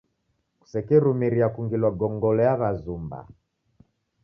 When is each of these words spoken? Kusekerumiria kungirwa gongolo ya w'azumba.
Kusekerumiria 0.59 1.47
kungirwa 1.53 1.89
gongolo 1.99 2.39
ya 2.47 2.53
w'azumba. 2.59 3.19